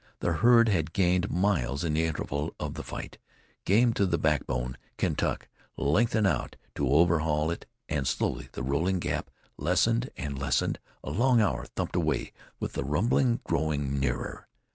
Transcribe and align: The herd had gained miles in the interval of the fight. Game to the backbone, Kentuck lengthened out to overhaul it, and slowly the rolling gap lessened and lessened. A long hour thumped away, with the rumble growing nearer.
The 0.19 0.33
herd 0.33 0.67
had 0.67 0.93
gained 0.93 1.29
miles 1.29 1.83
in 1.83 1.93
the 1.93 2.05
interval 2.05 2.55
of 2.59 2.73
the 2.73 2.81
fight. 2.81 3.19
Game 3.65 3.93
to 3.93 4.07
the 4.07 4.17
backbone, 4.17 4.75
Kentuck 4.97 5.47
lengthened 5.77 6.25
out 6.25 6.55
to 6.73 6.89
overhaul 6.89 7.51
it, 7.51 7.67
and 7.87 8.07
slowly 8.07 8.49
the 8.53 8.63
rolling 8.63 8.97
gap 8.97 9.29
lessened 9.57 10.09
and 10.17 10.39
lessened. 10.39 10.79
A 11.03 11.11
long 11.11 11.39
hour 11.39 11.65
thumped 11.75 11.95
away, 11.95 12.33
with 12.59 12.73
the 12.73 12.83
rumble 12.83 13.37
growing 13.43 13.99
nearer. 13.99 14.47